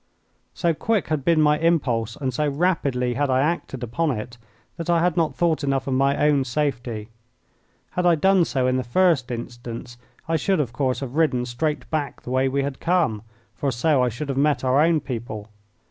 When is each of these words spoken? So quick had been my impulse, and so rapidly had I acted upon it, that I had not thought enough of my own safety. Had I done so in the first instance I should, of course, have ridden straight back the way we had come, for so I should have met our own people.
So 0.55 0.73
quick 0.73 1.09
had 1.09 1.23
been 1.23 1.39
my 1.43 1.59
impulse, 1.59 2.15
and 2.15 2.33
so 2.33 2.49
rapidly 2.49 3.13
had 3.13 3.29
I 3.29 3.41
acted 3.41 3.83
upon 3.83 4.09
it, 4.09 4.39
that 4.77 4.89
I 4.89 4.97
had 4.99 5.15
not 5.15 5.35
thought 5.35 5.63
enough 5.63 5.85
of 5.85 5.93
my 5.93 6.17
own 6.27 6.43
safety. 6.43 7.09
Had 7.91 8.07
I 8.07 8.15
done 8.15 8.43
so 8.45 8.65
in 8.65 8.77
the 8.77 8.83
first 8.83 9.29
instance 9.29 9.99
I 10.27 10.37
should, 10.37 10.59
of 10.59 10.73
course, 10.73 11.01
have 11.01 11.13
ridden 11.17 11.45
straight 11.45 11.87
back 11.91 12.23
the 12.23 12.31
way 12.31 12.49
we 12.49 12.63
had 12.63 12.79
come, 12.79 13.21
for 13.53 13.69
so 13.71 14.01
I 14.01 14.09
should 14.09 14.29
have 14.29 14.39
met 14.39 14.63
our 14.63 14.81
own 14.81 15.01
people. 15.01 15.49